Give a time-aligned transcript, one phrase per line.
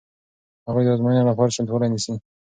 [0.67, 2.13] هغوی د ازموینې لپاره چمتووالی نیسي.